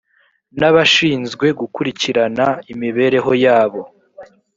n 0.59 0.61
abashinzwe 0.69 1.45
gukurikirana 1.59 2.45
imibereho 2.73 3.31
yayo 3.43 3.83